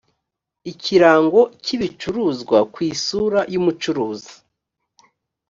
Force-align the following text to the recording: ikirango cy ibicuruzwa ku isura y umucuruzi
ikirango 0.71 1.39
cy 1.63 1.69
ibicuruzwa 1.75 2.57
ku 2.73 2.79
isura 2.91 3.39
y 3.51 3.55
umucuruzi 3.61 4.33